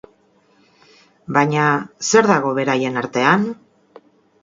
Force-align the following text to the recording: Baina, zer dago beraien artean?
Baina, 1.37 1.67
zer 2.09 2.33
dago 2.35 2.57
beraien 2.63 3.01
artean? 3.07 3.51